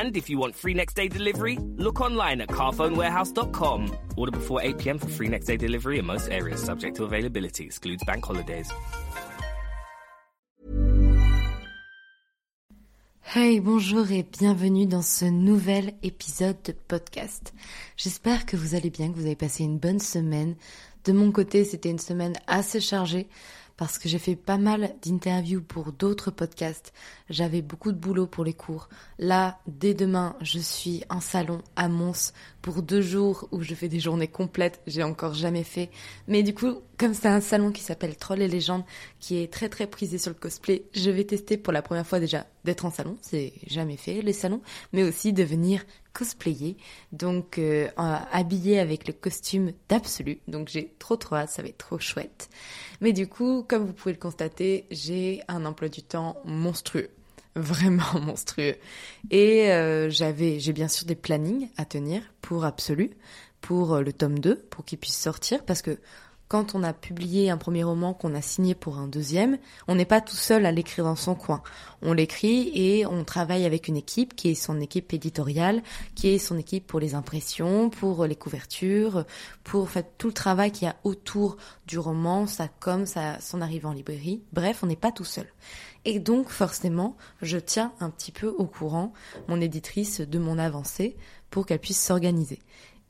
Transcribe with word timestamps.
And 0.00 0.16
if 0.16 0.30
you 0.30 0.38
want 0.38 0.56
free 0.56 0.72
next 0.72 0.94
day 0.94 1.08
delivery, 1.08 1.58
look 1.76 2.00
online 2.00 2.40
at 2.40 2.48
carphonewarehouse.com. 2.48 3.80
Order 4.16 4.32
before 4.32 4.62
8 4.62 4.78
pm 4.78 4.98
for 4.98 5.08
free 5.08 5.28
next 5.28 5.46
day 5.46 5.58
delivery 5.58 5.98
in 5.98 6.06
most 6.06 6.30
areas, 6.30 6.62
subject 6.62 6.96
to 6.96 7.04
availability, 7.04 7.64
excludes 7.64 8.02
bank 8.04 8.24
holidays. 8.24 8.72
Hey, 13.20 13.60
bonjour 13.60 14.10
et 14.10 14.22
bienvenue 14.22 14.86
dans 14.86 15.02
ce 15.02 15.26
nouvel 15.26 15.92
épisode 16.02 16.56
de 16.64 16.72
podcast. 16.72 17.52
J'espère 17.98 18.46
que 18.46 18.56
vous 18.56 18.74
allez 18.74 18.90
bien, 18.90 19.12
que 19.12 19.16
vous 19.16 19.26
avez 19.26 19.36
passé 19.36 19.64
une 19.64 19.78
bonne 19.78 20.00
semaine. 20.00 20.56
De 21.04 21.12
mon 21.12 21.30
côté, 21.30 21.64
c'était 21.64 21.90
une 21.90 21.98
semaine 21.98 22.38
assez 22.46 22.80
chargée 22.80 23.28
parce 23.80 23.98
que 23.98 24.10
j'ai 24.10 24.18
fait 24.18 24.36
pas 24.36 24.58
mal 24.58 24.94
d'interviews 25.02 25.62
pour 25.62 25.92
d'autres 25.92 26.30
podcasts. 26.30 26.92
J'avais 27.30 27.62
beaucoup 27.62 27.92
de 27.92 27.96
boulot 27.96 28.26
pour 28.26 28.44
les 28.44 28.52
cours. 28.52 28.90
Là, 29.18 29.58
dès 29.66 29.94
demain, 29.94 30.36
je 30.42 30.58
suis 30.58 31.02
en 31.08 31.20
salon 31.20 31.62
à 31.76 31.88
Mons 31.88 32.34
pour 32.62 32.82
deux 32.82 33.00
jours 33.00 33.48
où 33.52 33.62
je 33.62 33.74
fais 33.74 33.88
des 33.88 34.00
journées 34.00 34.28
complètes. 34.28 34.80
J'ai 34.86 35.02
encore 35.02 35.34
jamais 35.34 35.64
fait. 35.64 35.90
Mais 36.28 36.42
du 36.42 36.54
coup, 36.54 36.80
comme 36.98 37.14
c'est 37.14 37.28
un 37.28 37.40
salon 37.40 37.72
qui 37.72 37.82
s'appelle 37.82 38.16
Troll 38.16 38.42
et 38.42 38.48
Légendes, 38.48 38.84
qui 39.18 39.38
est 39.38 39.52
très 39.52 39.68
très 39.68 39.86
prisé 39.86 40.18
sur 40.18 40.30
le 40.30 40.36
cosplay, 40.36 40.84
je 40.92 41.10
vais 41.10 41.24
tester 41.24 41.56
pour 41.56 41.72
la 41.72 41.82
première 41.82 42.06
fois 42.06 42.20
déjà 42.20 42.46
d'être 42.64 42.84
en 42.84 42.90
salon. 42.90 43.16
C'est 43.22 43.52
jamais 43.66 43.96
fait 43.96 44.22
les 44.22 44.32
salons, 44.32 44.60
mais 44.92 45.02
aussi 45.02 45.32
de 45.32 45.42
venir 45.42 45.84
cosplayer, 46.12 46.76
donc 47.12 47.58
euh, 47.58 47.88
habillé 47.96 48.80
avec 48.80 49.06
le 49.06 49.12
costume 49.12 49.72
d'absolu. 49.88 50.40
Donc 50.48 50.68
j'ai 50.68 50.94
trop 50.98 51.16
trop 51.16 51.36
hâte, 51.36 51.50
ça 51.50 51.62
va 51.62 51.68
être 51.68 51.78
trop 51.78 51.98
chouette. 51.98 52.50
Mais 53.00 53.12
du 53.12 53.28
coup, 53.28 53.64
comme 53.66 53.86
vous 53.86 53.92
pouvez 53.92 54.14
le 54.14 54.20
constater, 54.20 54.86
j'ai 54.90 55.40
un 55.48 55.64
emploi 55.64 55.88
du 55.88 56.02
temps 56.02 56.36
monstrueux, 56.44 57.10
vraiment 57.56 58.20
monstrueux. 58.22 58.76
Et 59.30 59.70
euh, 59.70 60.10
j'avais, 60.10 60.60
j'ai 60.60 60.72
bien 60.72 60.88
sûr 60.88 61.06
des 61.06 61.14
plannings 61.14 61.68
à 61.76 61.84
tenir 61.84 62.22
pour 62.40 62.64
absolu, 62.64 63.10
pour 63.60 63.94
euh, 63.94 64.02
le 64.02 64.12
tome 64.12 64.38
2, 64.38 64.56
pour 64.56 64.84
qu'il 64.84 64.98
puisse 64.98 65.18
sortir, 65.18 65.64
parce 65.64 65.82
que 65.82 65.98
quand 66.50 66.74
on 66.74 66.82
a 66.82 66.92
publié 66.92 67.48
un 67.48 67.56
premier 67.56 67.84
roman 67.84 68.12
qu'on 68.12 68.34
a 68.34 68.42
signé 68.42 68.74
pour 68.74 68.98
un 68.98 69.06
deuxième, 69.06 69.56
on 69.86 69.94
n'est 69.94 70.04
pas 70.04 70.20
tout 70.20 70.34
seul 70.34 70.66
à 70.66 70.72
l'écrire 70.72 71.04
dans 71.04 71.14
son 71.14 71.36
coin. 71.36 71.62
On 72.02 72.12
l'écrit 72.12 72.72
et 72.74 73.06
on 73.06 73.22
travaille 73.22 73.64
avec 73.64 73.86
une 73.86 73.96
équipe 73.96 74.34
qui 74.34 74.48
est 74.50 74.56
son 74.56 74.80
équipe 74.80 75.12
éditoriale, 75.12 75.80
qui 76.16 76.26
est 76.26 76.38
son 76.38 76.58
équipe 76.58 76.88
pour 76.88 76.98
les 76.98 77.14
impressions, 77.14 77.88
pour 77.88 78.26
les 78.26 78.34
couvertures, 78.34 79.26
pour 79.62 79.90
fait, 79.90 80.14
tout 80.18 80.26
le 80.26 80.32
travail 80.32 80.72
qu'il 80.72 80.88
y 80.88 80.90
a 80.90 80.96
autour 81.04 81.56
du 81.86 82.00
roman, 82.00 82.48
sa 82.48 82.66
com, 82.66 83.06
sa, 83.06 83.40
son 83.40 83.60
arrivée 83.60 83.86
en 83.86 83.92
librairie. 83.92 84.42
Bref, 84.52 84.80
on 84.82 84.88
n'est 84.88 84.96
pas 84.96 85.12
tout 85.12 85.24
seul. 85.24 85.46
Et 86.04 86.18
donc 86.18 86.48
forcément, 86.48 87.16
je 87.42 87.58
tiens 87.58 87.92
un 88.00 88.10
petit 88.10 88.32
peu 88.32 88.48
au 88.48 88.66
courant 88.66 89.12
mon 89.46 89.60
éditrice 89.60 90.20
de 90.20 90.38
mon 90.40 90.58
avancée 90.58 91.16
pour 91.50 91.64
qu'elle 91.64 91.78
puisse 91.78 92.00
s'organiser. 92.02 92.58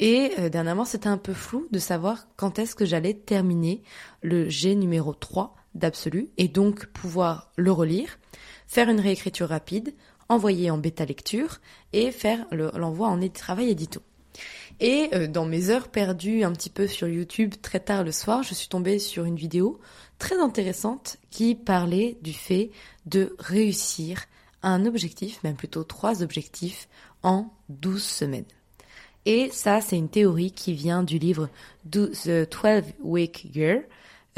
Et 0.01 0.33
euh, 0.39 0.49
dernièrement, 0.49 0.87
c'était 0.87 1.09
un 1.09 1.19
peu 1.19 1.35
flou 1.35 1.69
de 1.71 1.79
savoir 1.79 2.27
quand 2.37 2.59
est-ce 2.59 2.75
que 2.75 2.87
j'allais 2.87 3.15
terminer 3.15 3.83
le 4.23 4.49
G 4.49 4.75
numéro 4.75 5.13
3 5.13 5.55
d'Absolu 5.75 6.31
et 6.39 6.49
donc 6.49 6.87
pouvoir 6.87 7.53
le 7.57 7.71
relire, 7.71 8.19
faire 8.67 8.89
une 8.89 8.99
réécriture 8.99 9.51
rapide, 9.51 9.95
envoyer 10.31 10.71
en 10.71 10.79
bêta 10.79 11.05
lecture 11.05 11.59
et 11.93 12.11
faire 12.13 12.47
l'envoi 12.51 13.09
en 13.09 13.21
travail 13.29 13.69
édito. 13.69 14.01
Et 14.81 15.11
euh, 15.13 15.27
dans 15.27 15.45
mes 15.45 15.69
heures 15.69 15.89
perdues 15.89 16.45
un 16.45 16.53
petit 16.53 16.71
peu 16.71 16.87
sur 16.87 17.07
YouTube 17.07 17.55
très 17.61 17.81
tard 17.81 18.03
le 18.03 18.13
soir, 18.13 18.43
je 18.43 18.55
suis 18.55 18.69
tombée 18.69 18.99
sur 18.99 19.27
une 19.27 19.37
vidéo 19.37 19.81
très 20.19 20.39
intéressante 20.39 21.19
qui 21.31 21.55
parlait 21.55 22.17
du 22.23 22.33
fait 22.33 22.71
de 23.05 23.37
réussir 23.39 24.25
un 24.63 24.87
objectif, 24.87 25.43
même 25.45 25.57
plutôt 25.57 25.85
trois 25.85 26.23
objectifs, 26.23 26.89
en 27.23 27.53
12 27.69 28.03
semaines. 28.03 28.45
Et 29.27 29.51
ça, 29.51 29.81
c'est 29.81 29.99
une 29.99 30.09
théorie 30.09 30.53
qui 30.53 30.73
vient 30.73 31.03
du 31.03 31.19
livre 31.19 31.49
The 31.91 32.49
12 32.51 32.85
Week 33.03 33.55
Year 33.55 33.83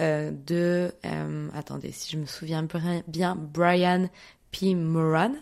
euh, 0.01 0.33
de, 0.47 0.93
euh, 1.05 1.49
attendez, 1.55 1.93
si 1.93 2.13
je 2.13 2.19
me 2.19 2.27
souviens 2.27 2.67
bien, 3.07 3.37
Brian 3.37 4.09
P. 4.51 4.75
Moran. 4.75 5.33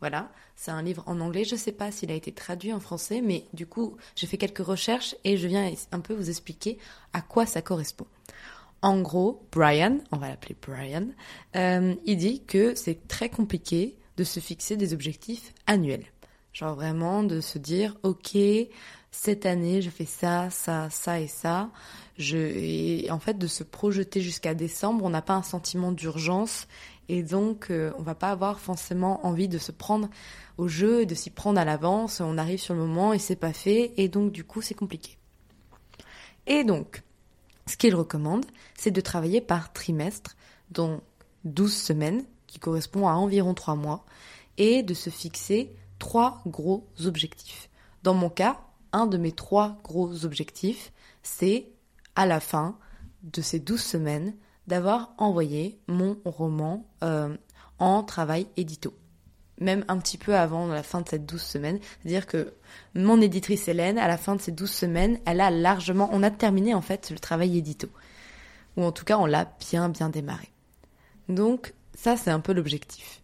Voilà, 0.00 0.30
c'est 0.56 0.70
un 0.70 0.82
livre 0.82 1.02
en 1.06 1.20
anglais. 1.20 1.44
Je 1.44 1.54
ne 1.54 1.60
sais 1.60 1.72
pas 1.72 1.90
s'il 1.90 2.10
a 2.10 2.14
été 2.14 2.32
traduit 2.32 2.72
en 2.72 2.80
français, 2.80 3.20
mais 3.20 3.44
du 3.52 3.66
coup, 3.66 3.96
j'ai 4.16 4.26
fait 4.26 4.38
quelques 4.38 4.64
recherches 4.64 5.14
et 5.24 5.36
je 5.36 5.46
viens 5.46 5.70
un 5.92 6.00
peu 6.00 6.14
vous 6.14 6.30
expliquer 6.30 6.78
à 7.12 7.20
quoi 7.20 7.46
ça 7.46 7.62
correspond. 7.62 8.06
En 8.80 9.00
gros, 9.00 9.42
Brian, 9.52 9.98
on 10.12 10.16
va 10.18 10.28
l'appeler 10.28 10.56
Brian, 10.60 11.08
euh, 11.56 11.94
il 12.04 12.16
dit 12.16 12.42
que 12.44 12.74
c'est 12.76 13.08
très 13.08 13.28
compliqué 13.28 13.96
de 14.16 14.24
se 14.24 14.40
fixer 14.40 14.76
des 14.76 14.94
objectifs 14.94 15.52
annuels. 15.66 16.04
Genre 16.52 16.74
vraiment 16.74 17.22
de 17.22 17.40
se 17.40 17.58
dire, 17.58 17.96
ok, 18.02 18.36
cette 19.10 19.46
année 19.46 19.82
je 19.82 19.90
fais 19.90 20.04
ça, 20.04 20.50
ça, 20.50 20.90
ça 20.90 21.20
et 21.20 21.28
ça. 21.28 21.70
Je, 22.18 22.36
et 22.36 23.10
en 23.10 23.18
fait 23.18 23.38
de 23.38 23.46
se 23.46 23.62
projeter 23.62 24.20
jusqu'à 24.20 24.54
décembre, 24.54 25.04
on 25.04 25.10
n'a 25.10 25.22
pas 25.22 25.34
un 25.34 25.42
sentiment 25.42 25.92
d'urgence 25.92 26.66
et 27.08 27.22
donc 27.22 27.70
euh, 27.70 27.92
on 27.98 28.02
va 28.02 28.14
pas 28.14 28.30
avoir 28.30 28.58
forcément 28.58 29.24
envie 29.26 29.48
de 29.48 29.58
se 29.58 29.72
prendre 29.72 30.08
au 30.56 30.66
jeu 30.66 31.02
et 31.02 31.06
de 31.06 31.14
s'y 31.14 31.30
prendre 31.30 31.60
à 31.60 31.64
l'avance. 31.64 32.20
On 32.20 32.38
arrive 32.38 32.58
sur 32.58 32.74
le 32.74 32.80
moment 32.80 33.12
et 33.12 33.18
c'est 33.18 33.36
pas 33.36 33.52
fait 33.52 33.92
et 33.96 34.08
donc 34.08 34.32
du 34.32 34.44
coup 34.44 34.62
c'est 34.62 34.74
compliqué. 34.74 35.18
Et 36.48 36.64
donc, 36.64 37.02
ce 37.66 37.76
qu'il 37.76 37.94
recommande, 37.94 38.46
c'est 38.74 38.90
de 38.90 39.00
travailler 39.02 39.42
par 39.42 39.72
trimestre, 39.72 40.34
dont 40.70 41.02
12 41.44 41.72
semaines, 41.72 42.24
qui 42.46 42.58
correspond 42.58 43.06
à 43.06 43.12
environ 43.12 43.52
3 43.52 43.74
mois, 43.76 44.06
et 44.56 44.82
de 44.82 44.94
se 44.94 45.10
fixer 45.10 45.70
trois 45.98 46.42
gros 46.46 46.86
objectifs. 47.04 47.68
Dans 48.02 48.14
mon 48.14 48.30
cas, 48.30 48.60
un 48.92 49.06
de 49.06 49.18
mes 49.18 49.32
trois 49.32 49.78
gros 49.84 50.24
objectifs, 50.24 50.92
c'est 51.22 51.68
à 52.16 52.26
la 52.26 52.40
fin 52.40 52.76
de 53.22 53.42
ces 53.42 53.58
douze 53.58 53.82
semaines 53.82 54.34
d'avoir 54.66 55.14
envoyé 55.18 55.78
mon 55.88 56.18
roman 56.24 56.86
euh, 57.02 57.36
en 57.78 58.02
travail 58.02 58.46
édito. 58.56 58.94
Même 59.60 59.84
un 59.88 59.98
petit 59.98 60.18
peu 60.18 60.36
avant 60.36 60.66
la 60.66 60.82
fin 60.82 61.00
de 61.00 61.08
cette 61.08 61.26
douze 61.26 61.42
semaines. 61.42 61.80
C'est-à-dire 62.00 62.26
que 62.26 62.54
mon 62.94 63.20
éditrice 63.20 63.66
Hélène, 63.66 63.98
à 63.98 64.06
la 64.06 64.16
fin 64.16 64.36
de 64.36 64.40
ces 64.40 64.52
douze 64.52 64.70
semaines, 64.70 65.18
elle 65.26 65.40
a 65.40 65.50
largement, 65.50 66.08
on 66.12 66.22
a 66.22 66.30
terminé 66.30 66.74
en 66.74 66.80
fait 66.80 67.10
le 67.10 67.18
travail 67.18 67.58
édito. 67.58 67.88
Ou 68.76 68.84
en 68.84 68.92
tout 68.92 69.04
cas, 69.04 69.18
on 69.18 69.26
l'a 69.26 69.50
bien 69.58 69.88
bien 69.88 70.10
démarré. 70.10 70.48
Donc 71.28 71.74
ça, 71.94 72.16
c'est 72.16 72.30
un 72.30 72.40
peu 72.40 72.52
l'objectif. 72.52 73.22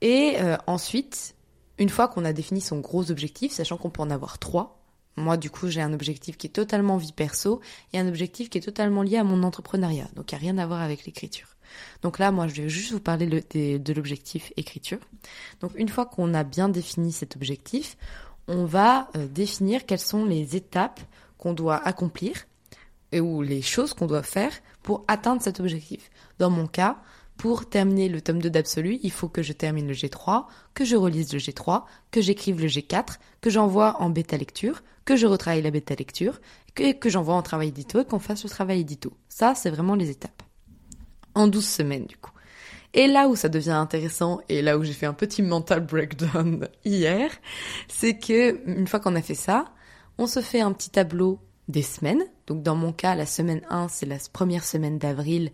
Et 0.00 0.36
euh, 0.40 0.56
ensuite, 0.66 1.35
une 1.78 1.88
fois 1.88 2.08
qu'on 2.08 2.24
a 2.24 2.32
défini 2.32 2.60
son 2.60 2.80
gros 2.80 3.10
objectif, 3.10 3.52
sachant 3.52 3.76
qu'on 3.76 3.90
peut 3.90 4.02
en 4.02 4.10
avoir 4.10 4.38
trois, 4.38 4.82
moi 5.16 5.36
du 5.36 5.50
coup 5.50 5.68
j'ai 5.68 5.80
un 5.80 5.92
objectif 5.92 6.36
qui 6.36 6.46
est 6.46 6.50
totalement 6.50 6.96
vie 6.96 7.12
perso 7.12 7.60
et 7.92 7.98
un 7.98 8.08
objectif 8.08 8.50
qui 8.50 8.58
est 8.58 8.62
totalement 8.62 9.02
lié 9.02 9.16
à 9.16 9.24
mon 9.24 9.42
entrepreneuriat, 9.42 10.08
donc 10.14 10.32
il 10.32 10.34
n'y 10.34 10.38
a 10.38 10.42
rien 10.42 10.58
à 10.58 10.66
voir 10.66 10.80
avec 10.80 11.04
l'écriture. 11.04 11.56
Donc 12.02 12.18
là, 12.18 12.30
moi, 12.30 12.46
je 12.48 12.62
vais 12.62 12.68
juste 12.68 12.92
vous 12.92 13.00
parler 13.00 13.26
de, 13.26 13.92
l'objectif 13.92 14.52
écriture. 14.56 14.98
Donc 15.60 15.72
une 15.76 15.88
fois 15.88 16.06
qu'on 16.06 16.34
a 16.34 16.44
bien 16.44 16.68
défini 16.68 17.12
cet 17.12 17.36
objectif, 17.36 17.96
on 18.48 18.64
va 18.64 19.08
euh, 19.16 19.26
définir 19.26 19.86
quelles 19.86 19.98
sont 19.98 20.24
les 20.24 20.56
étapes 20.56 21.00
qu'on 21.38 21.52
doit 21.52 21.84
accomplir 21.84 22.46
et 23.12 23.20
ou 23.20 23.42
les 23.42 23.62
choses 23.62 23.92
qu'on 23.92 24.06
doit 24.06 24.22
faire 24.22 24.52
pour 24.82 25.04
atteindre 25.08 25.42
cet 25.42 25.60
objectif. 25.60 26.10
Dans 26.38 26.50
mon 26.50 26.66
cas, 26.66 26.98
pour 27.36 27.68
terminer 27.68 28.08
le 28.08 28.20
tome 28.20 28.40
2 28.40 28.50
d'Absolu, 28.50 28.98
il 29.02 29.12
faut 29.12 29.28
que 29.28 29.42
je 29.42 29.52
termine 29.52 29.86
le 29.86 29.94
G3, 29.94 30.46
que 30.74 30.84
je 30.84 30.96
relise 30.96 31.32
le 31.32 31.38
G3, 31.38 31.84
que 32.10 32.20
j'écrive 32.20 32.60
le 32.60 32.68
G4, 32.68 33.18
que 33.40 33.50
j'envoie 33.50 34.00
en 34.00 34.10
bêta 34.10 34.36
lecture, 34.36 34.82
que 35.04 35.16
je 35.16 35.26
retravaille 35.26 35.62
la 35.62 35.70
bêta 35.70 35.94
lecture, 35.94 36.40
que, 36.74 36.92
que 36.92 37.10
j'envoie 37.10 37.34
en 37.34 37.42
travail 37.42 37.68
édito 37.68 38.00
et 38.00 38.04
qu'on 38.04 38.18
fasse 38.18 38.44
le 38.44 38.50
travail 38.50 38.80
édito. 38.80 39.12
Ça, 39.28 39.54
c'est 39.54 39.70
vraiment 39.70 39.94
les 39.94 40.10
étapes. 40.10 40.42
En 41.34 41.46
12 41.46 41.66
semaines, 41.66 42.06
du 42.06 42.16
coup. 42.16 42.32
Et 42.94 43.06
là 43.06 43.28
où 43.28 43.36
ça 43.36 43.50
devient 43.50 43.70
intéressant, 43.70 44.40
et 44.48 44.62
là 44.62 44.78
où 44.78 44.82
j'ai 44.82 44.94
fait 44.94 45.06
un 45.06 45.12
petit 45.12 45.42
mental 45.42 45.80
breakdown 45.80 46.66
hier, 46.84 47.30
c'est 47.88 48.18
que, 48.18 48.66
une 48.66 48.86
fois 48.86 49.00
qu'on 49.00 49.14
a 49.16 49.22
fait 49.22 49.34
ça, 49.34 49.66
on 50.16 50.26
se 50.26 50.40
fait 50.40 50.60
un 50.60 50.72
petit 50.72 50.90
tableau 50.90 51.38
des 51.68 51.82
semaines. 51.82 52.24
Donc 52.46 52.62
dans 52.62 52.76
mon 52.76 52.92
cas, 52.92 53.14
la 53.14 53.26
semaine 53.26 53.62
1, 53.68 53.88
c'est 53.88 54.06
la 54.06 54.16
première 54.32 54.64
semaine 54.64 54.98
d'avril 54.98 55.50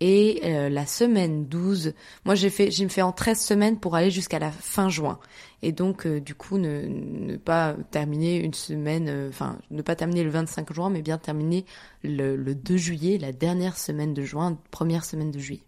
et 0.00 0.40
euh, 0.44 0.68
la 0.68 0.86
semaine 0.86 1.46
12, 1.46 1.92
moi 2.24 2.36
j'ai 2.36 2.50
fait, 2.50 2.70
j'ai 2.70 2.84
me 2.84 2.88
fait 2.88 3.02
en 3.02 3.10
13 3.10 3.40
semaines 3.40 3.80
pour 3.80 3.96
aller 3.96 4.10
jusqu'à 4.10 4.38
la 4.38 4.52
fin 4.52 4.88
juin. 4.88 5.18
Et 5.62 5.72
donc 5.72 6.06
euh, 6.06 6.20
du 6.20 6.36
coup 6.36 6.56
ne, 6.56 6.86
ne, 6.86 7.36
pas 7.36 7.74
terminer 7.90 8.36
une 8.36 8.54
semaine, 8.54 9.08
euh, 9.08 9.28
enfin 9.28 9.58
ne 9.70 9.82
pas 9.82 9.96
terminer 9.96 10.22
le 10.22 10.30
25 10.30 10.72
juin, 10.72 10.88
mais 10.88 11.02
bien 11.02 11.18
terminer 11.18 11.64
le, 12.04 12.36
le 12.36 12.54
2 12.54 12.76
juillet, 12.76 13.18
la 13.18 13.32
dernière 13.32 13.76
semaine 13.76 14.14
de 14.14 14.22
juin, 14.22 14.56
première 14.70 15.04
semaine 15.04 15.32
de 15.32 15.38
juillet. 15.40 15.64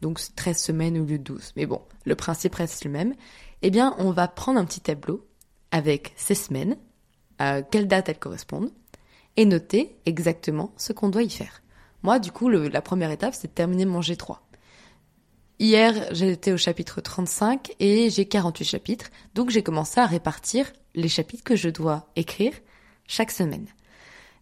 Donc 0.00 0.20
13 0.36 0.56
semaines 0.56 0.98
au 0.98 1.04
lieu 1.04 1.18
de 1.18 1.24
12. 1.24 1.52
Mais 1.56 1.66
bon, 1.66 1.82
le 2.06 2.14
principe 2.14 2.54
reste 2.54 2.84
le 2.84 2.90
même. 2.90 3.14
Eh 3.62 3.70
bien, 3.70 3.94
on 3.98 4.10
va 4.10 4.28
prendre 4.28 4.58
un 4.58 4.64
petit 4.64 4.80
tableau 4.80 5.26
avec 5.70 6.12
ces 6.16 6.34
semaines, 6.34 6.76
à 7.38 7.62
quelle 7.62 7.88
date 7.88 8.08
elles 8.08 8.18
correspondent, 8.18 8.70
et 9.36 9.44
noter 9.44 9.96
exactement 10.06 10.72
ce 10.76 10.92
qu'on 10.92 11.08
doit 11.08 11.22
y 11.22 11.30
faire. 11.30 11.63
Moi, 12.04 12.18
du 12.18 12.30
coup, 12.30 12.50
la 12.50 12.82
première 12.82 13.10
étape, 13.10 13.34
c'est 13.34 13.48
de 13.48 13.52
terminer 13.54 13.86
mon 13.86 14.00
G3. 14.00 14.36
Hier, 15.58 15.94
j'étais 16.12 16.52
au 16.52 16.58
chapitre 16.58 17.00
35 17.00 17.74
et 17.80 18.10
j'ai 18.10 18.26
48 18.26 18.64
chapitres, 18.64 19.06
donc 19.34 19.48
j'ai 19.48 19.62
commencé 19.62 20.00
à 20.00 20.06
répartir 20.06 20.70
les 20.94 21.08
chapitres 21.08 21.42
que 21.42 21.56
je 21.56 21.70
dois 21.70 22.10
écrire 22.14 22.52
chaque 23.08 23.30
semaine. 23.30 23.66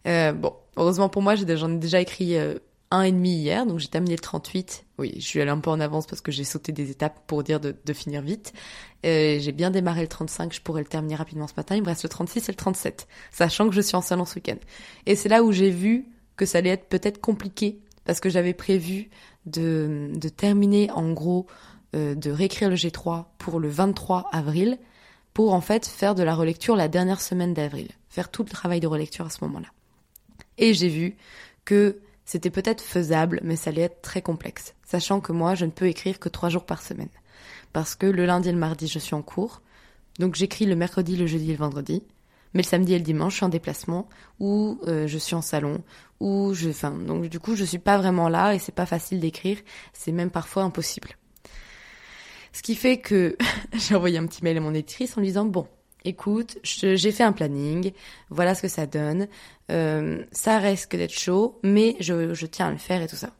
Euh, 0.07 0.33
bon, 0.33 0.53
heureusement 0.75 1.07
pour 1.07 1.21
moi, 1.21 1.35
j'en 1.35 1.71
ai 1.71 1.77
déjà 1.77 2.01
écrit 2.01 2.35
euh, 2.35 2.55
un 2.91 3.03
et 3.03 3.13
demi 3.13 3.33
hier, 3.33 3.65
donc 3.65 3.79
j'ai 3.79 3.87
terminé 3.87 4.15
le 4.15 4.21
38. 4.21 4.85
Oui, 4.97 5.13
je 5.15 5.21
suis 5.21 5.39
allée 5.39 5.51
un 5.51 5.59
peu 5.59 5.69
en 5.69 5.79
avance 5.79 6.05
parce 6.05 6.21
que 6.21 6.33
j'ai 6.33 6.43
sauté 6.43 6.73
des 6.73 6.91
étapes 6.91 7.21
pour 7.27 7.43
dire 7.43 7.61
de, 7.61 7.73
de 7.85 7.93
finir 7.93 8.21
vite. 8.21 8.51
Euh, 9.05 9.39
j'ai 9.39 9.53
bien 9.53 9.71
démarré 9.71 10.01
le 10.01 10.09
35, 10.09 10.51
je 10.53 10.59
pourrais 10.59 10.81
le 10.81 10.87
terminer 10.87 11.15
rapidement 11.15 11.47
ce 11.47 11.53
matin. 11.55 11.77
Il 11.77 11.83
me 11.83 11.87
reste 11.87 12.03
le 12.03 12.09
36 12.09 12.49
et 12.49 12.51
le 12.51 12.57
37, 12.57 13.07
sachant 13.31 13.69
que 13.69 13.75
je 13.75 13.79
suis 13.79 13.95
en 13.95 14.01
salon 14.01 14.25
ce 14.25 14.35
week-end. 14.35 14.57
Et 15.05 15.15
c'est 15.15 15.29
là 15.29 15.43
où 15.43 15.53
j'ai 15.53 15.69
vu 15.69 16.09
que 16.35 16.45
ça 16.45 16.59
allait 16.59 16.69
être 16.69 16.87
peut-être 16.87 17.21
compliqué 17.21 17.79
parce 18.05 18.19
que 18.19 18.29
j'avais 18.29 18.53
prévu 18.53 19.09
de, 19.45 20.11
de, 20.13 20.29
terminer 20.29 20.91
en 20.91 21.11
gros, 21.11 21.47
euh, 21.95 22.15
de 22.15 22.31
réécrire 22.31 22.69
le 22.69 22.75
G3 22.75 23.25
pour 23.37 23.59
le 23.59 23.69
23 23.69 24.29
avril 24.31 24.77
pour 25.33 25.53
en 25.53 25.61
fait 25.61 25.87
faire 25.87 26.15
de 26.15 26.23
la 26.23 26.35
relecture 26.35 26.75
la 26.75 26.87
dernière 26.87 27.21
semaine 27.21 27.53
d'avril, 27.53 27.89
faire 28.09 28.29
tout 28.29 28.43
le 28.43 28.49
travail 28.49 28.79
de 28.79 28.87
relecture 28.87 29.25
à 29.25 29.29
ce 29.29 29.43
moment-là. 29.43 29.67
Et 30.57 30.73
j'ai 30.73 30.89
vu 30.89 31.15
que 31.65 31.99
c'était 32.25 32.51
peut-être 32.51 32.81
faisable, 32.81 33.39
mais 33.43 33.55
ça 33.55 33.71
allait 33.71 33.81
être 33.81 34.01
très 34.01 34.21
complexe, 34.21 34.75
sachant 34.85 35.19
que 35.19 35.31
moi, 35.31 35.55
je 35.55 35.65
ne 35.65 35.71
peux 35.71 35.87
écrire 35.87 36.19
que 36.19 36.29
trois 36.29 36.49
jours 36.49 36.65
par 36.65 36.81
semaine. 36.81 37.09
Parce 37.73 37.95
que 37.95 38.05
le 38.05 38.25
lundi 38.25 38.49
et 38.49 38.51
le 38.51 38.57
mardi, 38.57 38.87
je 38.87 38.99
suis 38.99 39.15
en 39.15 39.21
cours, 39.21 39.61
donc 40.19 40.35
j'écris 40.35 40.65
le 40.65 40.75
mercredi, 40.75 41.15
le 41.15 41.25
jeudi 41.25 41.49
et 41.49 41.53
le 41.53 41.59
vendredi, 41.59 42.03
mais 42.53 42.61
le 42.61 42.67
samedi 42.67 42.93
et 42.93 42.97
le 42.97 43.03
dimanche, 43.03 43.33
je 43.33 43.37
suis 43.37 43.45
en 43.45 43.49
déplacement, 43.49 44.07
ou 44.39 44.79
euh, 44.87 45.07
je 45.07 45.17
suis 45.17 45.35
en 45.35 45.41
salon, 45.41 45.81
ou 46.19 46.53
je... 46.53 46.69
Enfin, 46.69 46.91
donc 46.91 47.25
du 47.27 47.39
coup, 47.39 47.55
je 47.55 47.63
suis 47.63 47.79
pas 47.79 47.97
vraiment 47.97 48.29
là, 48.29 48.53
et 48.53 48.59
c'est 48.59 48.75
pas 48.75 48.85
facile 48.85 49.19
d'écrire, 49.19 49.57
c'est 49.93 50.11
même 50.11 50.29
parfois 50.29 50.63
impossible. 50.63 51.09
Ce 52.53 52.61
qui 52.61 52.75
fait 52.75 52.97
que 52.97 53.35
j'ai 53.73 53.95
envoyé 53.95 54.17
un 54.17 54.27
petit 54.27 54.43
mail 54.43 54.57
à 54.57 54.61
mon 54.61 54.73
éditrice 54.73 55.17
en 55.17 55.21
lui 55.21 55.27
disant, 55.27 55.45
bon, 55.45 55.67
écoute, 56.05 56.57
j'ai 56.63 57.11
fait 57.11 57.23
un 57.23 57.33
planning, 57.33 57.91
voilà 58.29 58.55
ce 58.55 58.61
que 58.61 58.67
ça 58.67 58.85
donne, 58.85 59.27
euh, 59.71 60.23
ça 60.31 60.59
risque 60.59 60.95
d'être 60.95 61.17
chaud, 61.17 61.59
mais 61.63 61.95
je, 61.99 62.33
je, 62.33 62.45
tiens 62.45 62.67
à 62.67 62.71
le 62.71 62.77
faire 62.77 63.01
et 63.01 63.07
tout 63.07 63.15
ça. 63.15 63.31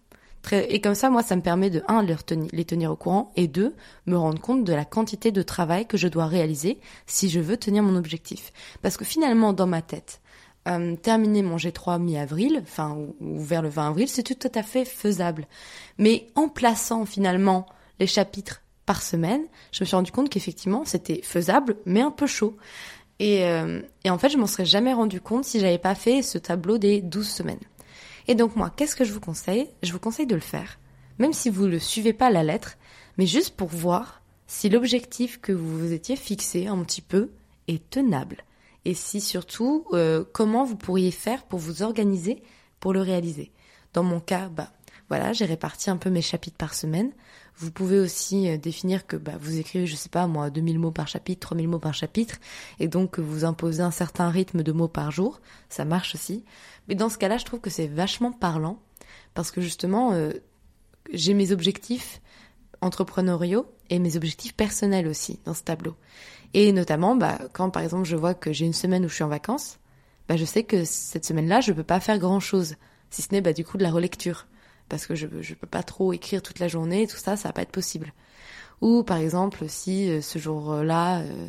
Et 0.51 0.81
comme 0.81 0.95
ça, 0.95 1.09
moi, 1.09 1.23
ça 1.23 1.35
me 1.35 1.41
permet 1.41 1.69
de, 1.69 1.83
un, 1.87 2.03
les, 2.03 2.13
retenir, 2.13 2.49
les 2.51 2.65
tenir 2.65 2.91
au 2.91 2.95
courant, 2.95 3.31
et 3.35 3.47
deux, 3.47 3.75
me 4.05 4.17
rendre 4.17 4.41
compte 4.41 4.63
de 4.63 4.73
la 4.73 4.85
quantité 4.85 5.31
de 5.31 5.41
travail 5.41 5.85
que 5.85 5.97
je 5.97 6.07
dois 6.07 6.25
réaliser 6.25 6.79
si 7.05 7.29
je 7.29 7.39
veux 7.39 7.57
tenir 7.57 7.81
mon 7.81 7.95
objectif. 7.95 8.51
Parce 8.81 8.97
que 8.97 9.05
finalement, 9.05 9.53
dans 9.53 9.67
ma 9.67 9.81
tête, 9.81 10.21
euh, 10.67 10.95
terminer 10.95 11.43
mon 11.43 11.57
G3 11.57 12.01
mi-avril, 12.01 12.61
enfin, 12.63 12.91
ou, 12.91 13.15
ou, 13.19 13.39
vers 13.39 13.61
le 13.61 13.69
20 13.69 13.89
avril, 13.89 14.07
c'est 14.07 14.23
tout, 14.23 14.35
tout 14.35 14.51
à 14.55 14.63
fait 14.63 14.85
faisable. 14.85 15.45
Mais 15.97 16.27
en 16.35 16.47
plaçant 16.47 17.05
finalement 17.05 17.65
les 17.99 18.07
chapitres 18.07 18.61
par 18.85 19.01
semaine, 19.01 19.43
je 19.71 19.83
me 19.83 19.85
suis 19.85 19.95
rendu 19.95 20.11
compte 20.11 20.29
qu'effectivement 20.29 20.83
c'était 20.85 21.21
faisable, 21.21 21.75
mais 21.85 22.01
un 22.01 22.11
peu 22.11 22.27
chaud. 22.27 22.55
Et, 23.19 23.43
euh, 23.45 23.81
et 24.05 24.09
en 24.09 24.17
fait, 24.17 24.29
je 24.29 24.37
m'en 24.37 24.47
serais 24.47 24.65
jamais 24.65 24.93
rendu 24.93 25.19
compte 25.19 25.43
si 25.43 25.59
j'avais 25.59 25.77
pas 25.77 25.95
fait 25.95 26.21
ce 26.21 26.37
tableau 26.37 26.77
des 26.77 27.01
12 27.01 27.27
semaines. 27.27 27.59
Et 28.27 28.35
donc 28.35 28.55
moi, 28.55 28.71
qu'est-ce 28.75 28.95
que 28.95 29.03
je 29.03 29.13
vous 29.13 29.19
conseille? 29.19 29.69
Je 29.81 29.91
vous 29.91 29.99
conseille 29.99 30.27
de 30.27 30.35
le 30.35 30.41
faire, 30.41 30.79
même 31.19 31.33
si 31.33 31.49
vous 31.49 31.65
ne 31.65 31.71
le 31.71 31.79
suivez 31.79 32.13
pas 32.13 32.27
à 32.27 32.31
la 32.31 32.43
lettre, 32.43 32.77
mais 33.17 33.25
juste 33.25 33.55
pour 33.55 33.67
voir 33.67 34.21
si 34.47 34.69
l'objectif 34.69 35.39
que 35.39 35.51
vous 35.51 35.79
vous 35.79 35.93
étiez 35.93 36.15
fixé 36.15 36.67
un 36.67 36.81
petit 36.83 37.01
peu 37.01 37.31
est 37.67 37.89
tenable. 37.89 38.43
Et 38.85 38.93
si 38.93 39.21
surtout, 39.21 39.85
euh, 39.93 40.23
comment 40.33 40.65
vous 40.65 40.75
pourriez 40.75 41.11
faire 41.11 41.43
pour 41.43 41.59
vous 41.59 41.83
organiser 41.83 42.43
pour 42.79 42.93
le 42.93 43.01
réaliser? 43.01 43.51
Dans 43.93 44.03
mon 44.03 44.19
cas, 44.19 44.49
bah 44.49 44.71
voilà, 45.09 45.33
j'ai 45.33 45.45
réparti 45.45 45.89
un 45.89 45.97
peu 45.97 46.09
mes 46.09 46.21
chapitres 46.21 46.57
par 46.57 46.73
semaine. 46.73 47.11
Vous 47.57 47.71
pouvez 47.71 47.99
aussi 47.99 48.49
euh, 48.49 48.57
définir 48.57 49.05
que 49.05 49.15
bah, 49.15 49.33
vous 49.39 49.57
écrivez, 49.59 49.85
je 49.85 49.95
sais 49.95 50.09
pas 50.09 50.27
moi, 50.27 50.49
2000 50.49 50.79
mots 50.79 50.91
par 50.91 51.07
chapitre, 51.07 51.39
3000 51.41 51.67
mots 51.67 51.79
par 51.79 51.93
chapitre, 51.93 52.37
et 52.79 52.87
donc 52.87 53.19
vous 53.19 53.45
imposez 53.45 53.81
un 53.81 53.91
certain 53.91 54.29
rythme 54.29 54.63
de 54.63 54.71
mots 54.71 54.87
par 54.87 55.11
jour. 55.11 55.39
Ça 55.69 55.85
marche 55.85 56.15
aussi. 56.15 56.43
Mais 56.87 56.95
dans 56.95 57.09
ce 57.09 57.17
cas-là, 57.17 57.37
je 57.37 57.45
trouve 57.45 57.59
que 57.59 57.69
c'est 57.69 57.87
vachement 57.87 58.31
parlant, 58.31 58.79
parce 59.33 59.51
que 59.51 59.61
justement, 59.61 60.13
euh, 60.13 60.31
j'ai 61.11 61.33
mes 61.33 61.51
objectifs 61.51 62.21
entrepreneuriaux 62.81 63.65
et 63.89 63.99
mes 63.99 64.17
objectifs 64.17 64.55
personnels 64.55 65.07
aussi 65.07 65.39
dans 65.45 65.53
ce 65.53 65.63
tableau. 65.63 65.95
Et 66.53 66.71
notamment, 66.71 67.15
bah, 67.15 67.39
quand 67.53 67.69
par 67.69 67.81
exemple 67.81 68.05
je 68.05 68.15
vois 68.15 68.33
que 68.33 68.51
j'ai 68.51 68.65
une 68.65 68.73
semaine 68.73 69.05
où 69.05 69.09
je 69.09 69.15
suis 69.15 69.23
en 69.23 69.29
vacances, 69.29 69.79
bah, 70.27 70.37
je 70.37 70.45
sais 70.45 70.63
que 70.63 70.83
cette 70.85 71.25
semaine-là, 71.25 71.61
je 71.61 71.71
peux 71.71 71.83
pas 71.83 71.99
faire 71.99 72.19
grand-chose, 72.19 72.75
si 73.09 73.21
ce 73.21 73.31
n'est 73.31 73.53
du 73.53 73.65
coup 73.65 73.77
de 73.77 73.83
la 73.83 73.91
relecture 73.91 74.47
parce 74.93 75.07
que 75.07 75.15
je 75.15 75.25
je 75.41 75.55
peux 75.55 75.65
pas 75.65 75.81
trop 75.81 76.13
écrire 76.13 76.43
toute 76.43 76.59
la 76.59 76.67
journée, 76.67 77.07
tout 77.07 77.17
ça, 77.17 77.35
ça 77.35 77.49
va 77.49 77.53
pas 77.53 77.63
être 77.63 77.71
possible. 77.71 78.13
Ou 78.79 79.01
par 79.01 79.17
exemple, 79.17 79.65
si 79.67 80.07
euh, 80.07 80.21
ce 80.21 80.37
jour-là, 80.37 81.21
euh, 81.21 81.47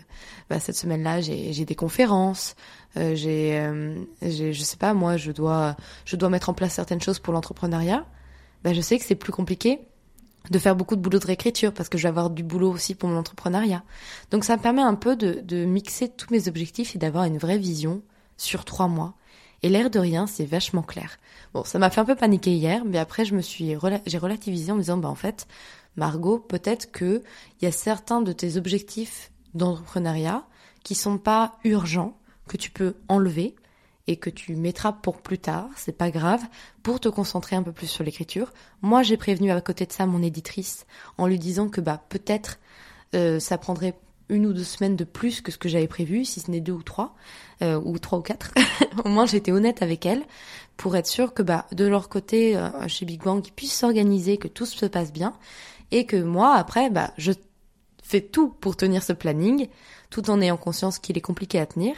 bah, 0.49 0.61
cette 0.61 0.77
semaine-là, 0.77 1.21
j'ai 1.21 1.65
des 1.67 1.75
conférences, 1.75 2.55
euh, 2.97 3.15
j'ai, 3.15 3.59
euh, 3.59 3.97
je 4.23 4.53
sais 4.63 4.79
pas, 4.79 4.95
moi, 4.95 5.19
je 5.19 5.31
dois, 5.31 5.77
je 6.07 6.17
dois 6.17 6.31
mettre 6.31 6.49
en 6.49 6.55
place 6.55 6.73
certaines 6.73 7.03
choses 7.03 7.19
pour 7.19 7.35
l'entrepreneuriat. 7.35 8.07
Bah, 8.63 8.73
je 8.73 8.81
sais 8.81 8.99
que 8.99 9.05
c'est 9.05 9.15
plus 9.15 9.33
compliqué 9.33 9.79
de 10.51 10.59
faire 10.59 10.75
beaucoup 10.75 10.97
de 10.97 11.03
boulot 11.03 11.19
de 11.19 11.27
réécriture 11.27 11.75
parce 11.75 11.91
que 11.91 11.99
je 11.99 12.05
vais 12.05 12.09
avoir 12.09 12.31
du 12.31 12.45
boulot 12.45 12.71
aussi 12.71 12.95
pour 12.95 13.11
mon 13.11 13.19
entrepreneuriat. 13.19 13.83
Donc 14.31 14.45
ça 14.45 14.57
me 14.57 14.63
permet 14.63 14.83
un 14.83 14.95
peu 14.95 15.17
de 15.17 15.65
mixer 15.67 16.09
tous 16.09 16.33
mes 16.33 16.49
objectifs 16.49 16.97
et 16.97 16.99
d'avoir 16.99 17.25
une 17.25 17.37
vraie 17.37 17.59
vision 17.59 18.01
sur 18.39 18.65
trois 18.65 18.89
mois 18.89 19.15
et 19.65 19.71
l'air 19.71 19.89
de 19.89 19.99
rien, 19.99 20.27
c'est 20.27 20.45
vachement 20.45 20.83
clair. 20.83 21.19
Bon, 21.55 21.65
ça 21.65 21.79
m'a 21.79 21.89
fait 21.89 22.03
un 22.03 22.05
peu 22.05 22.15
paniquer 22.15 22.53
hier, 22.53 22.85
mais 22.85 22.99
après 22.99 23.25
je 23.25 23.35
me 23.35 23.41
suis 23.41 23.75
j'ai 24.05 24.19
relativisé 24.19 24.71
en 24.71 24.75
me 24.75 24.81
disant 24.81 24.99
bah 24.99 25.09
en 25.09 25.15
fait, 25.15 25.47
Margot, 25.97 26.39
peut-être 26.39 26.93
que 26.93 27.23
il 27.61 27.65
y 27.65 27.69
a 27.69 27.73
certains 27.73 28.21
de 28.21 28.33
tes 28.33 28.59
objectifs 28.59 29.33
d'entrepreneuriat 29.55 30.45
qui 30.83 30.95
sont 30.95 31.17
pas 31.17 31.57
urgents, 31.65 32.19
que 32.47 32.59
tu 32.59 32.71
peux 32.71 32.95
enlever 33.09 33.57
et 34.07 34.17
que 34.17 34.29
tu 34.29 34.55
mettras 34.55 34.93
pour 34.93 35.23
plus 35.23 35.39
tard, 35.39 35.71
c'est 35.77 35.97
pas 35.97 36.11
grave, 36.11 36.43
pour 36.83 37.01
te 37.01 37.09
concentrer 37.09 37.57
un 37.57 37.63
peu 37.63 37.73
plus 37.73 37.87
sur 37.87 38.05
l'écriture. 38.05 38.53
Moi, 38.83 39.03
j'ai 39.03 39.17
prévenu 39.17 39.51
à 39.51 39.63
côté 39.63 39.87
de 39.87 39.93
ça 39.93 40.05
mon 40.05 40.23
éditrice 40.23 40.85
en 41.17 41.27
lui 41.27 41.39
disant 41.39 41.71
que 41.71 41.81
bah 41.81 42.05
peut-être 42.11 42.59
euh, 43.15 43.41
ça 43.41 43.57
prendrait 43.57 43.95
une 44.29 44.47
ou 44.47 44.53
deux 44.53 44.65
semaines 44.65 44.97
de 44.97 45.05
plus 45.05 45.41
que 45.41 45.53
ce 45.53 45.59
que 45.59 45.69
j'avais 45.69 45.87
prévu, 45.87 46.25
si 46.25 46.41
ce 46.41 46.51
n'est 46.51 46.61
deux 46.61 46.73
ou 46.73 46.83
trois, 46.83 47.15
euh, 47.63 47.81
ou 47.83 47.99
trois 47.99 48.19
ou 48.19 48.23
quatre. 48.23 48.53
Au 49.05 49.09
moins, 49.09 49.27
j'étais 49.27 49.53
honnête 49.53 49.83
avec 49.83 50.07
elle 50.07 50.23
pour 50.77 50.97
être 50.97 51.07
sûre 51.07 51.35
que 51.35 51.43
bah 51.43 51.67
de 51.73 51.87
leur 51.87 52.09
côté, 52.09 52.57
euh, 52.57 52.71
chez 52.89 53.05
Big 53.05 53.23
Bang, 53.23 53.47
ils 53.47 53.53
puissent 53.53 53.79
s'organiser, 53.79 54.39
que 54.39 54.49
tout 54.49 54.67
se 54.67 54.87
passe 54.87 55.13
bien, 55.13 55.35
et 55.91 56.07
que 56.07 56.17
moi, 56.17 56.55
après, 56.55 56.91
bah 56.91 57.13
je 57.19 57.33
fais 58.03 58.21
tout 58.21 58.49
pour 58.49 58.77
tenir 58.77 59.03
ce 59.03 59.13
planning, 59.13 59.69
tout 60.11 60.31
en 60.31 60.41
ayant 60.41 60.57
conscience 60.57 60.99
qu'il 60.99 61.17
est 61.17 61.23
compliqué 61.23 61.59
à 61.59 61.67
tenir, 61.67 61.95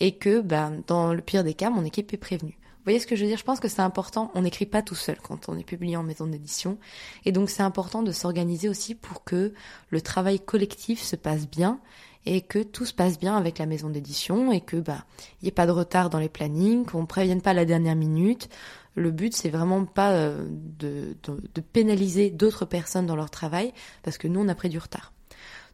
et 0.00 0.16
que 0.16 0.40
bah 0.40 0.70
dans 0.86 1.12
le 1.12 1.22
pire 1.22 1.44
des 1.44 1.54
cas, 1.54 1.70
mon 1.70 1.84
équipe 1.84 2.12
est 2.12 2.18
prévenue. 2.18 2.58
Vous 2.84 2.90
voyez 2.90 3.00
ce 3.00 3.06
que 3.06 3.16
je 3.16 3.22
veux 3.22 3.28
dire? 3.28 3.38
Je 3.38 3.44
pense 3.44 3.60
que 3.60 3.68
c'est 3.68 3.80
important. 3.80 4.30
On 4.34 4.42
n'écrit 4.42 4.66
pas 4.66 4.82
tout 4.82 4.94
seul 4.94 5.16
quand 5.18 5.48
on 5.48 5.56
est 5.56 5.64
publié 5.64 5.96
en 5.96 6.02
maison 6.02 6.26
d'édition. 6.26 6.76
Et 7.24 7.32
donc 7.32 7.48
c'est 7.48 7.62
important 7.62 8.02
de 8.02 8.12
s'organiser 8.12 8.68
aussi 8.68 8.94
pour 8.94 9.24
que 9.24 9.54
le 9.88 10.00
travail 10.02 10.38
collectif 10.38 11.00
se 11.00 11.16
passe 11.16 11.48
bien 11.48 11.80
et 12.26 12.42
que 12.42 12.62
tout 12.62 12.84
se 12.84 12.92
passe 12.92 13.18
bien 13.18 13.38
avec 13.38 13.58
la 13.58 13.64
maison 13.64 13.88
d'édition 13.88 14.52
et 14.52 14.60
que 14.60 14.76
bah 14.76 15.06
il 15.40 15.44
n'y 15.44 15.48
ait 15.48 15.52
pas 15.52 15.64
de 15.64 15.70
retard 15.70 16.10
dans 16.10 16.18
les 16.18 16.28
plannings, 16.28 16.84
qu'on 16.84 17.06
prévienne 17.06 17.40
pas 17.40 17.50
à 17.50 17.54
la 17.54 17.64
dernière 17.64 17.96
minute. 17.96 18.50
Le 18.96 19.10
but 19.10 19.34
c'est 19.34 19.48
vraiment 19.48 19.86
pas 19.86 20.10
euh, 20.12 20.46
de, 20.50 21.16
de, 21.22 21.60
pénaliser 21.62 22.28
d'autres 22.28 22.66
personnes 22.66 23.06
dans 23.06 23.16
leur 23.16 23.30
travail 23.30 23.72
parce 24.02 24.18
que 24.18 24.28
nous 24.28 24.40
on 24.40 24.48
a 24.48 24.54
pris 24.54 24.68
du 24.68 24.78
retard. 24.78 25.14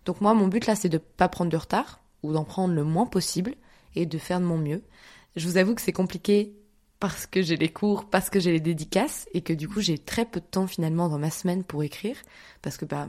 Donc 0.05 0.21
moi 0.21 0.33
mon 0.33 0.47
but 0.47 0.65
là 0.69 0.77
c'est 0.77 0.89
de 0.89 0.99
pas 0.99 1.29
prendre 1.29 1.51
de 1.51 1.57
retard 1.57 2.05
ou 2.23 2.33
d'en 2.33 2.45
prendre 2.45 2.73
le 2.73 2.85
moins 2.85 3.07
possible 3.07 3.57
et 3.97 4.07
de 4.07 4.19
faire 4.19 4.39
de 4.39 4.47
mon 4.47 4.59
mieux. 4.59 4.85
Je 5.35 5.49
vous 5.49 5.57
avoue 5.57 5.75
que 5.75 5.83
c'est 5.83 5.93
compliqué 5.93 6.55
parce 7.01 7.27
que 7.27 7.43
j'ai 7.43 7.57
les 7.57 7.71
cours, 7.71 8.09
parce 8.09 8.31
que 8.31 8.39
j'ai 8.39 8.53
les 8.53 8.61
dédicaces 8.61 9.27
et 9.35 9.41
que 9.41 9.53
du 9.53 9.69
coup 9.69 9.81
j'ai 9.81 9.99
très 9.99 10.25
peu 10.25 10.41
de 10.41 10.47
temps 10.47 10.67
finalement 10.67 11.09
dans 11.09 11.19
ma 11.19 11.31
semaine 11.31 11.65
pour 11.65 11.83
écrire 11.83 12.17
parce 12.63 12.77
que 12.77 12.85
bah 12.85 13.09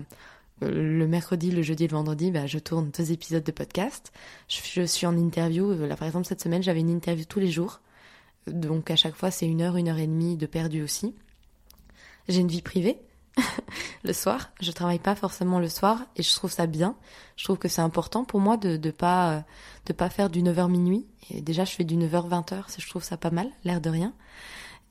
le 0.62 1.07
mercredi, 1.07 1.51
le 1.51 1.62
jeudi 1.62 1.86
et 1.86 1.88
le 1.88 1.93
vendredi, 1.93 2.31
bah, 2.31 2.45
je 2.45 2.60
tourne 2.60 2.91
deux 2.91 3.12
épisodes 3.12 3.43
de 3.43 3.51
podcast. 3.51 4.12
Je, 4.48 4.83
suis 4.83 5.07
en 5.07 5.17
interview. 5.17 5.74
Là, 5.74 5.95
par 5.95 6.07
exemple, 6.07 6.27
cette 6.27 6.41
semaine, 6.41 6.62
j'avais 6.62 6.81
une 6.81 6.89
interview 6.89 7.25
tous 7.25 7.39
les 7.39 7.50
jours. 7.50 7.81
Donc, 8.48 8.91
à 8.91 8.95
chaque 8.95 9.15
fois, 9.15 9.31
c'est 9.31 9.48
une 9.48 9.62
heure, 9.62 9.77
une 9.77 9.89
heure 9.89 9.98
et 9.98 10.07
demie 10.07 10.38
de 10.38 10.45
perdu 10.45 10.83
aussi. 10.83 11.15
J'ai 12.27 12.41
une 12.41 12.48
vie 12.48 12.62
privée. 12.62 13.00
le 14.03 14.13
soir, 14.13 14.51
je 14.59 14.71
travaille 14.71 15.00
pas 15.00 15.15
forcément 15.15 15.59
le 15.59 15.69
soir 15.69 16.05
et 16.15 16.23
je 16.23 16.33
trouve 16.33 16.51
ça 16.51 16.67
bien. 16.67 16.95
Je 17.38 17.43
trouve 17.45 17.57
que 17.57 17.67
c'est 17.67 17.81
important 17.81 18.25
pour 18.25 18.39
moi 18.39 18.57
de 18.57 18.77
de 18.77 18.91
pas 18.91 19.43
de 19.85 19.93
pas 19.93 20.09
faire 20.09 20.29
du 20.29 20.41
9h 20.41 20.69
minuit. 20.69 21.05
Et 21.29 21.41
déjà, 21.41 21.65
je 21.65 21.71
fais 21.71 21.83
du 21.83 21.95
9h 21.95 22.29
20h, 22.29 22.63
je 22.77 22.89
trouve 22.89 23.03
ça 23.03 23.17
pas 23.17 23.31
mal, 23.31 23.50
l'air 23.63 23.81
de 23.81 23.89
rien. 23.89 24.13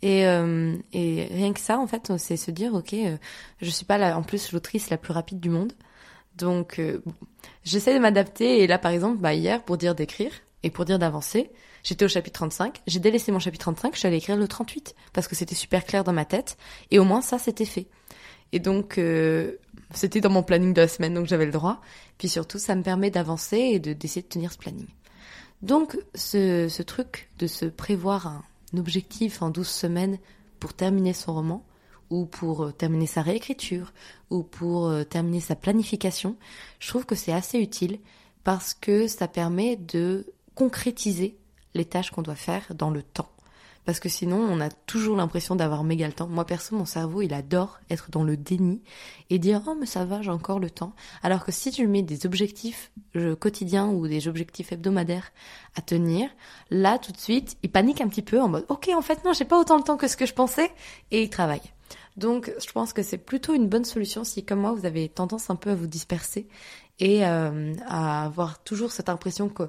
Et, 0.02 0.26
euh, 0.26 0.76
et 0.92 1.28
rien 1.30 1.52
que 1.52 1.60
ça, 1.60 1.78
en 1.78 1.86
fait, 1.86 2.16
c'est 2.16 2.36
se 2.36 2.50
dire, 2.50 2.74
ok, 2.74 2.94
euh, 2.94 3.16
je 3.60 3.70
suis 3.70 3.84
pas 3.84 3.98
la, 3.98 4.16
en 4.16 4.22
plus 4.22 4.52
l'autrice 4.52 4.88
la 4.90 4.96
plus 4.96 5.12
rapide 5.12 5.40
du 5.40 5.50
monde, 5.50 5.74
donc 6.36 6.78
euh, 6.78 7.02
j'essaie 7.64 7.94
de 7.94 7.98
m'adapter. 7.98 8.62
Et 8.62 8.66
là, 8.66 8.78
par 8.78 8.92
exemple, 8.92 9.18
bah, 9.18 9.34
hier, 9.34 9.62
pour 9.62 9.76
dire 9.76 9.94
d'écrire 9.94 10.32
et 10.62 10.70
pour 10.70 10.86
dire 10.86 10.98
d'avancer, 10.98 11.50
j'étais 11.82 12.04
au 12.04 12.08
chapitre 12.08 12.38
35, 12.40 12.80
j'ai 12.86 12.98
délaissé 12.98 13.30
mon 13.30 13.40
chapitre 13.40 13.64
35, 13.64 13.94
je 13.94 13.98
suis 13.98 14.08
allée 14.08 14.16
écrire 14.16 14.36
le 14.36 14.48
38 14.48 14.94
parce 15.12 15.28
que 15.28 15.34
c'était 15.34 15.54
super 15.54 15.84
clair 15.84 16.02
dans 16.02 16.14
ma 16.14 16.24
tête. 16.24 16.56
Et 16.90 16.98
au 16.98 17.04
moins 17.04 17.20
ça, 17.20 17.38
c'était 17.38 17.66
fait. 17.66 17.86
Et 18.52 18.58
donc 18.58 18.98
euh, 18.98 19.56
c'était 19.92 20.20
dans 20.20 20.30
mon 20.30 20.42
planning 20.42 20.72
de 20.72 20.80
la 20.80 20.88
semaine, 20.88 21.14
donc 21.14 21.26
j'avais 21.26 21.46
le 21.46 21.52
droit. 21.52 21.80
Puis 22.18 22.28
surtout, 22.28 22.58
ça 22.58 22.74
me 22.74 22.82
permet 22.82 23.10
d'avancer 23.10 23.58
et 23.58 23.78
de 23.78 23.92
d'essayer 23.92 24.22
de 24.22 24.28
tenir 24.28 24.52
ce 24.52 24.58
planning. 24.58 24.86
Donc 25.62 25.98
ce, 26.14 26.82
truc 26.82 27.28
de 27.38 27.46
se 27.46 27.66
prévoir 27.66 28.26
un 28.26 28.42
objectif 28.78 29.42
en 29.42 29.50
12 29.50 29.68
semaines 29.68 30.18
pour 30.58 30.74
terminer 30.74 31.12
son 31.12 31.34
roman, 31.34 31.66
ou 32.08 32.26
pour 32.26 32.64
euh, 32.64 32.72
terminer 32.72 33.06
sa 33.06 33.22
réécriture, 33.22 33.92
ou 34.30 34.42
pour 34.42 34.88
euh, 34.88 35.04
terminer 35.04 35.40
sa 35.40 35.56
planification, 35.56 36.36
je 36.78 36.88
trouve 36.88 37.06
que 37.06 37.14
c'est 37.14 37.32
assez 37.32 37.58
utile 37.58 37.98
parce 38.42 38.74
que 38.74 39.06
ça 39.06 39.28
permet 39.28 39.76
de 39.76 40.26
concrétiser 40.54 41.36
les 41.74 41.84
tâches 41.84 42.10
qu'on 42.10 42.22
doit 42.22 42.34
faire 42.34 42.74
dans 42.74 42.90
le 42.90 43.02
temps 43.02 43.30
parce 43.90 43.98
que 43.98 44.08
sinon 44.08 44.36
on 44.36 44.60
a 44.60 44.70
toujours 44.70 45.16
l'impression 45.16 45.56
d'avoir 45.56 45.82
méga 45.82 46.06
le 46.06 46.12
temps. 46.12 46.28
Moi 46.28 46.44
perso, 46.44 46.76
mon 46.76 46.84
cerveau, 46.84 47.22
il 47.22 47.34
adore 47.34 47.80
être 47.90 48.08
dans 48.12 48.22
le 48.22 48.36
déni 48.36 48.82
et 49.30 49.40
dire 49.40 49.62
"Oh 49.66 49.74
mais 49.74 49.84
ça 49.84 50.04
va, 50.04 50.22
j'ai 50.22 50.30
encore 50.30 50.60
le 50.60 50.70
temps." 50.70 50.94
Alors 51.24 51.44
que 51.44 51.50
si 51.50 51.72
tu 51.72 51.88
mets 51.88 52.02
des 52.02 52.24
objectifs 52.24 52.92
quotidiens 53.40 53.88
ou 53.88 54.06
des 54.06 54.28
objectifs 54.28 54.70
hebdomadaires 54.70 55.32
à 55.74 55.80
tenir, 55.80 56.30
là 56.70 57.00
tout 57.00 57.10
de 57.10 57.16
suite, 57.16 57.56
il 57.64 57.70
panique 57.72 58.00
un 58.00 58.06
petit 58.06 58.22
peu 58.22 58.40
en 58.40 58.46
mode 58.46 58.64
"OK, 58.68 58.90
en 58.94 59.02
fait 59.02 59.24
non, 59.24 59.32
j'ai 59.32 59.44
pas 59.44 59.58
autant 59.58 59.80
de 59.80 59.82
temps 59.82 59.96
que 59.96 60.06
ce 60.06 60.16
que 60.16 60.24
je 60.24 60.34
pensais" 60.34 60.70
et 61.10 61.24
il 61.24 61.28
travaille. 61.28 61.72
Donc, 62.16 62.52
je 62.64 62.70
pense 62.70 62.92
que 62.92 63.02
c'est 63.02 63.18
plutôt 63.18 63.54
une 63.54 63.66
bonne 63.66 63.84
solution 63.84 64.22
si, 64.22 64.44
comme 64.44 64.60
moi, 64.60 64.72
vous 64.72 64.86
avez 64.86 65.08
tendance 65.08 65.50
un 65.50 65.56
peu 65.56 65.70
à 65.70 65.74
vous 65.74 65.88
disperser 65.88 66.46
et 67.00 67.26
euh, 67.26 67.74
à 67.88 68.24
avoir 68.24 68.62
toujours 68.62 68.92
cette 68.92 69.08
impression 69.08 69.48
que 69.48 69.64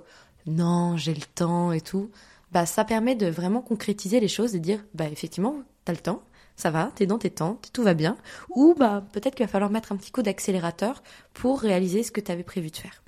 non, 0.46 0.96
j'ai 0.96 1.16
le 1.16 1.26
temps 1.34 1.72
et 1.72 1.82
tout 1.82 2.12
bah 2.52 2.66
ça 2.66 2.86
permet 2.86 3.16
de 3.16 3.28
vraiment 3.28 3.62
concrétiser 3.62 4.20
les 4.20 4.28
choses 4.28 4.56
et 4.56 4.60
dire 4.60 4.84
bah 4.94 5.06
effectivement 5.12 5.56
t'as 5.86 5.94
le 5.94 6.00
temps, 6.00 6.24
ça 6.56 6.70
va, 6.70 6.92
t'es 6.96 7.08
dans 7.08 7.18
tes 7.18 7.32
temps, 7.32 7.60
tout 7.74 7.84
va 7.84 7.94
bien, 7.94 8.18
ou 8.50 8.76
bah 8.78 9.04
peut-être 9.14 9.36
qu'il 9.36 9.46
va 9.46 9.52
falloir 9.52 9.72
mettre 9.72 9.92
un 9.92 9.96
petit 9.96 10.12
coup 10.12 10.22
d'accélérateur 10.22 11.02
pour 11.34 11.60
réaliser 11.60 12.04
ce 12.04 12.12
que 12.12 12.22
tu 12.22 12.32
avais 12.32 12.44
prévu 12.44 12.70
de 12.70 12.78
faire. 12.78 13.02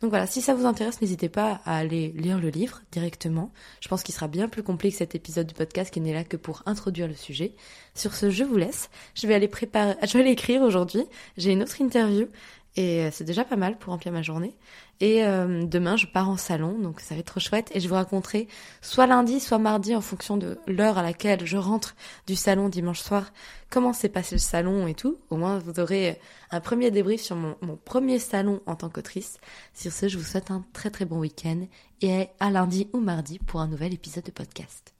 Donc 0.00 0.10
voilà, 0.10 0.26
si 0.26 0.40
ça 0.40 0.54
vous 0.54 0.64
intéresse, 0.64 1.00
n'hésitez 1.02 1.28
pas 1.28 1.60
à 1.66 1.76
aller 1.76 2.08
lire 2.16 2.38
le 2.38 2.48
livre 2.48 2.80
directement. 2.90 3.52
Je 3.80 3.88
pense 3.88 4.02
qu'il 4.02 4.14
sera 4.14 4.28
bien 4.28 4.48
plus 4.48 4.62
complet 4.62 4.90
que 4.90 4.96
cet 4.96 5.14
épisode 5.14 5.46
du 5.46 5.54
podcast 5.54 5.92
qui 5.92 6.00
n'est 6.00 6.14
là 6.14 6.24
que 6.24 6.38
pour 6.38 6.62
introduire 6.64 7.06
le 7.06 7.14
sujet. 7.14 7.54
Sur 7.94 8.14
ce, 8.14 8.30
je 8.30 8.44
vous 8.44 8.56
laisse. 8.56 8.88
Je 9.14 9.26
vais 9.26 9.34
aller 9.34 9.48
préparer, 9.48 9.94
je 10.06 10.12
vais 10.14 10.20
aller 10.20 10.32
écrire 10.32 10.62
aujourd'hui. 10.62 11.04
J'ai 11.36 11.52
une 11.52 11.62
autre 11.62 11.80
interview 11.82 12.28
et 12.76 13.04
euh, 13.04 13.10
c'est 13.12 13.24
déjà 13.24 13.44
pas 13.44 13.56
mal 13.56 13.78
pour 13.78 13.92
remplir 13.92 14.12
ma 14.12 14.22
journée. 14.22 14.54
Et 15.00 15.24
euh, 15.24 15.64
demain, 15.64 15.96
je 15.96 16.06
pars 16.06 16.28
en 16.28 16.36
salon, 16.36 16.78
donc 16.78 17.00
ça 17.00 17.14
va 17.14 17.20
être 17.20 17.26
trop 17.26 17.40
chouette. 17.40 17.70
Et 17.74 17.80
je 17.80 17.88
vous 17.88 17.94
raconterai 17.94 18.48
soit 18.80 19.06
lundi, 19.06 19.40
soit 19.40 19.58
mardi, 19.58 19.96
en 19.96 20.00
fonction 20.00 20.36
de 20.36 20.58
l'heure 20.66 20.98
à 20.98 21.02
laquelle 21.02 21.46
je 21.46 21.56
rentre 21.56 21.96
du 22.26 22.36
salon 22.36 22.68
dimanche 22.68 23.00
soir, 23.00 23.32
comment 23.70 23.92
s'est 23.92 24.08
passé 24.08 24.36
le 24.36 24.40
salon 24.40 24.86
et 24.86 24.94
tout. 24.94 25.18
Au 25.30 25.36
moins, 25.36 25.58
vous 25.58 25.80
aurez 25.80 26.20
un 26.50 26.60
premier 26.60 26.90
débrief 26.90 27.20
sur 27.20 27.36
mon, 27.36 27.56
mon 27.60 27.76
premier 27.76 28.18
salon 28.18 28.60
en 28.66 28.76
tant 28.76 28.88
qu'autrice. 28.88 29.38
Sur 29.74 29.92
ce, 29.92 30.08
je 30.08 30.18
vous 30.18 30.24
souhaite 30.24 30.50
un 30.50 30.64
très 30.72 30.90
très 30.90 31.06
bon 31.06 31.18
week-end 31.18 31.66
et 32.02 32.28
à 32.38 32.50
lundi 32.50 32.88
ou 32.92 33.00
mardi 33.00 33.38
pour 33.38 33.60
un 33.60 33.68
nouvel 33.68 33.94
épisode 33.94 34.24
de 34.24 34.30
podcast. 34.30 34.99